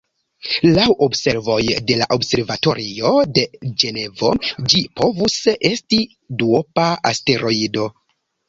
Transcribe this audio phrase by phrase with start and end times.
[0.77, 1.57] Laŭ observoj
[1.91, 3.43] de la Observatorio de
[3.83, 4.33] Ĝenevo,
[4.73, 5.39] ĝi povus
[5.73, 6.03] esti
[6.41, 7.89] duopa asteroido.